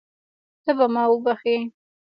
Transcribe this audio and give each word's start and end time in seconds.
ته 0.63 0.71
به 0.77 0.85
ما 0.93 1.03
وبښې. 1.11 1.57